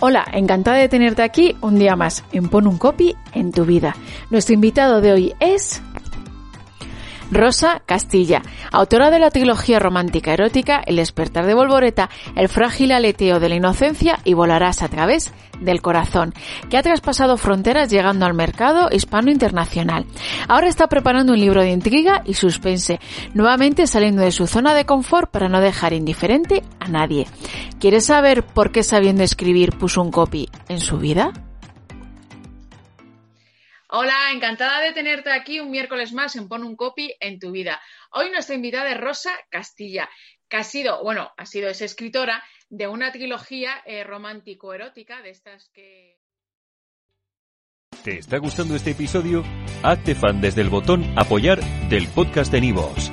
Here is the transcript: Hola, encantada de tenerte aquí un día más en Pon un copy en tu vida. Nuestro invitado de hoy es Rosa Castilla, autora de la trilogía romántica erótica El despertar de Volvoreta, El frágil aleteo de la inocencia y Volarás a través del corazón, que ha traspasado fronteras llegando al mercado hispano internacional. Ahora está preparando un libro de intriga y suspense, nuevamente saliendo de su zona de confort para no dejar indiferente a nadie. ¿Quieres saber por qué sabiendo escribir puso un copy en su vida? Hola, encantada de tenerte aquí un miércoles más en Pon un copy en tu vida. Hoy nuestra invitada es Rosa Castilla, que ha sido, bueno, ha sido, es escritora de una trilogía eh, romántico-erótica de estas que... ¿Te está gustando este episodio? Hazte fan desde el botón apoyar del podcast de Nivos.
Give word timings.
Hola, 0.00 0.24
encantada 0.32 0.76
de 0.76 0.88
tenerte 0.88 1.22
aquí 1.22 1.56
un 1.60 1.76
día 1.76 1.96
más 1.96 2.22
en 2.30 2.48
Pon 2.48 2.68
un 2.68 2.78
copy 2.78 3.16
en 3.32 3.50
tu 3.50 3.64
vida. 3.64 3.96
Nuestro 4.30 4.54
invitado 4.54 5.00
de 5.00 5.10
hoy 5.10 5.34
es 5.40 5.82
Rosa 7.32 7.82
Castilla, 7.84 8.42
autora 8.70 9.10
de 9.10 9.18
la 9.18 9.32
trilogía 9.32 9.80
romántica 9.80 10.32
erótica 10.32 10.80
El 10.86 10.96
despertar 10.96 11.46
de 11.46 11.54
Volvoreta, 11.54 12.10
El 12.36 12.48
frágil 12.48 12.92
aleteo 12.92 13.40
de 13.40 13.48
la 13.48 13.56
inocencia 13.56 14.20
y 14.22 14.34
Volarás 14.34 14.82
a 14.82 14.88
través 14.88 15.32
del 15.60 15.82
corazón, 15.82 16.32
que 16.70 16.78
ha 16.78 16.82
traspasado 16.82 17.36
fronteras 17.36 17.90
llegando 17.90 18.24
al 18.24 18.34
mercado 18.34 18.88
hispano 18.92 19.32
internacional. 19.32 20.06
Ahora 20.46 20.68
está 20.68 20.86
preparando 20.86 21.32
un 21.32 21.40
libro 21.40 21.60
de 21.60 21.72
intriga 21.72 22.22
y 22.24 22.34
suspense, 22.34 23.00
nuevamente 23.34 23.88
saliendo 23.88 24.22
de 24.22 24.30
su 24.30 24.46
zona 24.46 24.74
de 24.74 24.84
confort 24.84 25.30
para 25.30 25.48
no 25.48 25.60
dejar 25.60 25.92
indiferente 25.92 26.62
a 26.78 26.88
nadie. 26.88 27.26
¿Quieres 27.80 28.06
saber 28.06 28.44
por 28.44 28.72
qué 28.72 28.82
sabiendo 28.82 29.22
escribir 29.22 29.78
puso 29.78 30.02
un 30.02 30.10
copy 30.10 30.48
en 30.68 30.80
su 30.80 30.98
vida? 30.98 31.32
Hola, 33.88 34.32
encantada 34.32 34.80
de 34.80 34.92
tenerte 34.92 35.30
aquí 35.30 35.60
un 35.60 35.70
miércoles 35.70 36.12
más 36.12 36.34
en 36.34 36.48
Pon 36.48 36.64
un 36.64 36.74
copy 36.74 37.14
en 37.20 37.38
tu 37.38 37.52
vida. 37.52 37.80
Hoy 38.10 38.30
nuestra 38.30 38.56
invitada 38.56 38.90
es 38.90 38.98
Rosa 38.98 39.30
Castilla, 39.48 40.08
que 40.48 40.56
ha 40.56 40.64
sido, 40.64 41.04
bueno, 41.04 41.30
ha 41.36 41.46
sido, 41.46 41.68
es 41.68 41.80
escritora 41.80 42.42
de 42.68 42.88
una 42.88 43.12
trilogía 43.12 43.80
eh, 43.86 44.02
romántico-erótica 44.02 45.22
de 45.22 45.30
estas 45.30 45.68
que... 45.68 46.18
¿Te 48.02 48.18
está 48.18 48.38
gustando 48.38 48.74
este 48.74 48.90
episodio? 48.90 49.44
Hazte 49.84 50.16
fan 50.16 50.40
desde 50.40 50.62
el 50.62 50.68
botón 50.68 51.04
apoyar 51.16 51.60
del 51.88 52.08
podcast 52.08 52.50
de 52.52 52.60
Nivos. 52.60 53.12